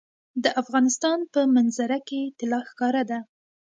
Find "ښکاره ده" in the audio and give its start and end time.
2.69-3.19